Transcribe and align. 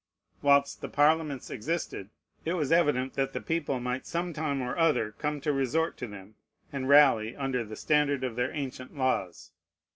Whilst 0.41 0.81
the 0.81 0.89
Parliaments 0.89 1.51
existed, 1.51 2.09
it 2.43 2.53
was 2.53 2.71
evident 2.71 3.13
that 3.13 3.33
the 3.33 3.39
people 3.39 3.79
might 3.79 4.07
some 4.07 4.33
time 4.33 4.59
or 4.59 4.75
other 4.75 5.11
come 5.11 5.39
to 5.41 5.53
resort 5.53 5.95
to 5.97 6.07
them, 6.07 6.33
and 6.73 6.89
rally 6.89 7.35
under 7.35 7.63
the 7.63 7.75
standard 7.75 8.23
of 8.23 8.35
their 8.35 8.51
ancient 8.51 8.97
laws. 8.97 9.51